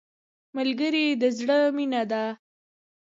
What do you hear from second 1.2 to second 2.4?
د زړه مینه ده